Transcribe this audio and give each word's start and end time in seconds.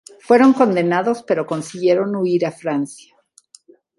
Fueron 0.21 0.53
condenados, 0.53 1.21
pero 1.21 1.45
consiguieron 1.45 2.15
huir 2.15 2.47
a 2.47 2.51
Francia. 2.51 3.15